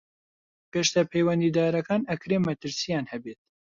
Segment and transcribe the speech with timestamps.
[0.73, 3.39] گەشتە پەیوەندیدارەکان ئەکرێ مەترسیان هەبێت.